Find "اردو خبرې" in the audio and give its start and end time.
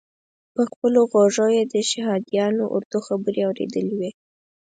2.75-3.41